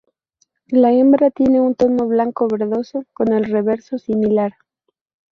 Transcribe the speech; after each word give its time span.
La 0.69 0.91
hembra 0.91 1.29
tiene 1.29 1.61
un 1.61 1.75
tono 1.75 2.07
blanco-verdoso, 2.07 3.03
con 3.13 3.31
el 3.33 3.45
reverso 3.45 3.99
similar. 3.99 4.53